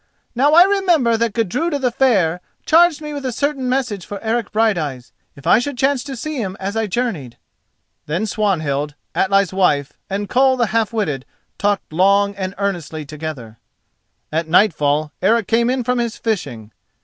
[0.33, 4.51] "Now I remember that Gudruda the Fair charged me with a certain message for Eric
[4.51, 7.37] Brighteyes, if I should chance to see him as I journeyed."
[8.07, 11.23] Then Swanhild, Atli's wife, and Koll the Half witted
[11.59, 13.59] talked long and earnestly together.
[14.31, 16.71] At nightfall Eric came in from his fishing.